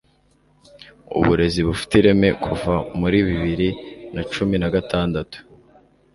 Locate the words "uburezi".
1.19-1.59